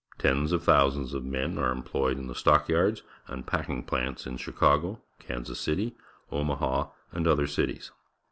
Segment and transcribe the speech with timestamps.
[0.17, 4.81] Tens of thousands of men are employed in the stockyards and packing plants in Chicag
[4.81, 5.95] o^ Kan sas City,
[6.31, 7.91] Omaha, and other cities.